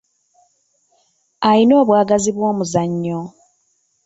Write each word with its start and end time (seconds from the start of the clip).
Ayina 1.49 1.73
obwagazi 1.81 2.29
bw'omuzannyo. 2.37 3.19